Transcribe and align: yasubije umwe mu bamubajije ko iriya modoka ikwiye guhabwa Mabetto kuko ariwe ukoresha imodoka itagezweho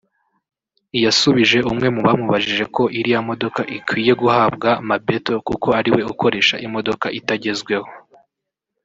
yasubije 1.03 1.57
umwe 1.71 1.87
mu 1.95 2.01
bamubajije 2.07 2.65
ko 2.75 2.83
iriya 2.99 3.21
modoka 3.29 3.61
ikwiye 3.77 4.13
guhabwa 4.21 4.69
Mabetto 4.89 5.33
kuko 5.47 5.67
ariwe 5.79 6.01
ukoresha 6.11 6.55
imodoka 6.67 7.05
itagezweho 7.19 7.89